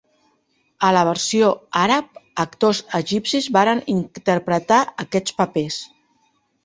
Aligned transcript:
A 0.87 0.87
la 0.95 1.03
versió 1.09 1.49
àrab, 1.81 2.17
actors 2.45 2.81
egipcis 3.01 3.51
varen 3.59 3.83
interpretar 3.97 4.81
aquests 5.05 5.37
papers. 5.43 5.79